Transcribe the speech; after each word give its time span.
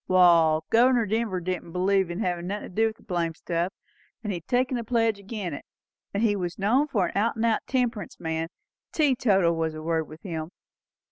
Wall, 0.07 0.63
Governor 0.71 1.05
Denver 1.05 1.39
didn't 1.39 1.73
believe 1.73 2.09
in 2.09 2.21
havin' 2.21 2.47
nothin' 2.47 2.69
to 2.71 2.75
do 2.75 2.87
with 2.87 2.97
the 2.97 3.03
blamed 3.03 3.37
stuff; 3.37 3.71
and 4.23 4.33
he 4.33 4.37
had 4.37 4.47
taken 4.47 4.75
the 4.75 4.83
pledge 4.83 5.19
agin 5.19 5.53
it, 5.53 5.63
and 6.11 6.23
he 6.23 6.35
was 6.35 6.57
known 6.57 6.87
for 6.87 7.09
an 7.09 7.15
out 7.15 7.35
and 7.35 7.45
out 7.45 7.59
temperance 7.67 8.19
man; 8.19 8.47
teetotal 8.91 9.55
was 9.55 9.73
the 9.73 9.83
word 9.83 10.07
with 10.07 10.23
him. 10.23 10.49